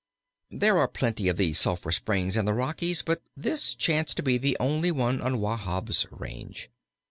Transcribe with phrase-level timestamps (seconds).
[0.63, 4.39] "]There are plenty of these sulphur springs in the Rockies, but this chanced to be
[4.39, 6.71] the only one on Wahb's range.